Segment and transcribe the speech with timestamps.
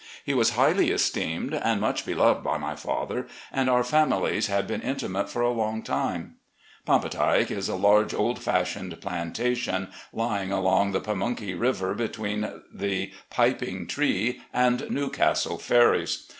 [0.25, 4.81] He was highly esteemed and much beloved by my father, and our families had been
[4.81, 6.37] intimate for a long time.
[6.87, 13.85] "Pampatike" is a large, old fashioned plantation, lying along the Pamunkey River, between the Piping
[13.85, 16.25] Tree and New Castle ferries.